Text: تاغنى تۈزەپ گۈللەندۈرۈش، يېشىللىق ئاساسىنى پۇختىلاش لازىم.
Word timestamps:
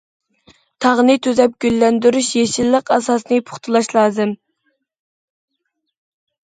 تاغنى 0.85 1.17
تۈزەپ 1.27 1.53
گۈللەندۈرۈش، 1.65 2.31
يېشىللىق 2.39 2.91
ئاساسىنى 2.97 3.41
پۇختىلاش 3.51 3.93
لازىم. 3.99 4.35